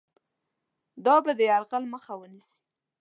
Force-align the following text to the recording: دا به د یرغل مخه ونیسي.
دا 1.05 1.15
به 1.23 1.31
د 1.37 1.39
یرغل 1.49 1.83
مخه 1.93 2.13
ونیسي. 2.17 2.55